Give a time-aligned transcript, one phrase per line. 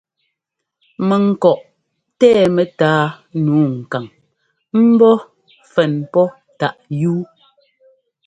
[1.07, 1.57] Mɛŋkɔꞌ
[2.19, 3.05] tɛɛ mɛtáa
[3.43, 3.61] nǔu
[3.91, 4.05] kaŋ
[4.93, 5.15] ḿbɔ́
[5.73, 6.25] fɛn pɔ́
[6.59, 7.21] táꞌ yúu.